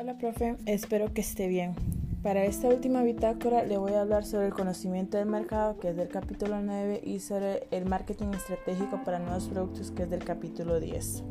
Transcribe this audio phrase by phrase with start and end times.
[0.00, 1.74] Hola, profe, espero que esté bien.
[2.22, 5.96] Para esta última bitácora le voy a hablar sobre el conocimiento del mercado, que es
[5.96, 10.78] del capítulo 9, y sobre el marketing estratégico para nuevos productos, que es del capítulo
[10.78, 11.24] 10.